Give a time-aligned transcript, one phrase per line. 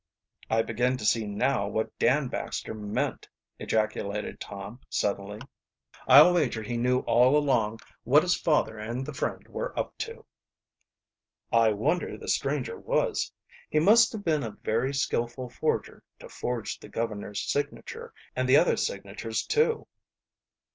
[0.49, 5.37] "I begin to see now what Dan Baxter meant," ejaculated Tom suddenly.
[6.07, 10.25] "I'll wager he knew all along what his father and the friend were up to."
[11.51, 13.31] "I wonder who the stranger was?
[13.69, 18.57] He must have been a very skillful forger to forge the governor's signature and the
[18.57, 19.85] other signatures too."